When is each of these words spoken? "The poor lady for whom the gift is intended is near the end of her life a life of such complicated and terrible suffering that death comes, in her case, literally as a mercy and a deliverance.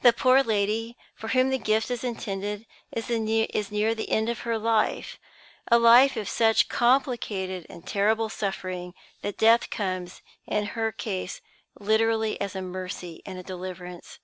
"The 0.00 0.14
poor 0.14 0.42
lady 0.42 0.96
for 1.14 1.28
whom 1.28 1.50
the 1.50 1.58
gift 1.58 1.90
is 1.90 2.02
intended 2.02 2.64
is 2.90 3.10
near 3.10 3.94
the 3.94 4.08
end 4.08 4.30
of 4.30 4.38
her 4.38 4.56
life 4.56 5.18
a 5.70 5.78
life 5.78 6.16
of 6.16 6.26
such 6.26 6.70
complicated 6.70 7.66
and 7.68 7.86
terrible 7.86 8.30
suffering 8.30 8.94
that 9.20 9.36
death 9.36 9.68
comes, 9.68 10.22
in 10.46 10.68
her 10.72 10.90
case, 10.90 11.42
literally 11.78 12.40
as 12.40 12.56
a 12.56 12.62
mercy 12.62 13.20
and 13.26 13.38
a 13.38 13.42
deliverance. 13.42 14.20